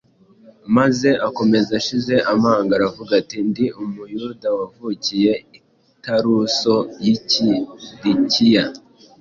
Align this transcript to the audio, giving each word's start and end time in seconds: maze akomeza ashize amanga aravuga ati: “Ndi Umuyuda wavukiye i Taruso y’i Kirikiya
maze 0.75 1.09
akomeza 1.27 1.71
ashize 1.81 2.15
amanga 2.33 2.71
aravuga 2.77 3.11
ati: 3.21 3.37
“Ndi 3.47 3.65
Umuyuda 3.83 4.47
wavukiye 4.57 5.33
i 5.57 5.59
Taruso 6.03 6.75
y’i 7.03 7.15
Kirikiya 7.29 8.65